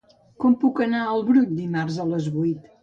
Com 0.43 0.55
puc 0.63 0.81
anar 0.85 1.03
al 1.11 1.23
Brull 1.31 1.55
dimarts 1.61 2.05
a 2.07 2.11
les 2.15 2.35
vuit? 2.39 2.69